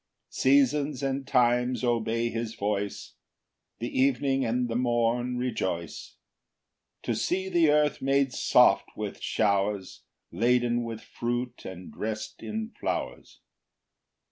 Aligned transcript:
8 0.29 0.33
Seasons 0.33 1.03
and 1.03 1.27
times 1.27 1.83
obey 1.83 2.29
his 2.31 2.55
voice; 2.55 3.13
The 3.77 3.99
evening 3.99 4.43
and 4.43 4.67
the 4.67 4.75
morn 4.75 5.37
rejoice 5.37 6.15
To 7.03 7.13
see 7.13 7.49
the 7.49 7.69
earth 7.69 8.01
made 8.01 8.33
soft 8.33 8.89
with 8.97 9.21
showers, 9.21 10.01
Laden 10.31 10.83
with 10.83 11.01
fruit 11.01 11.65
and 11.65 11.93
drest 11.93 12.41
in 12.41 12.71
flowers. 12.79 13.41